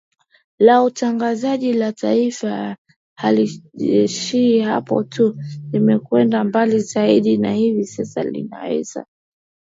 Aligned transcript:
la 0.59 0.81
Utangazaji 0.83 1.73
la 1.73 1.91
Taifa 1.93 2.77
halijaishia 3.17 4.69
hapo 4.71 5.03
tu 5.03 5.37
limekwenda 5.71 6.43
mbali 6.43 6.79
zaidi 6.79 7.37
na 7.37 7.53
hivi 7.53 7.85
sasa 7.85 8.23
linaweza 8.23 9.05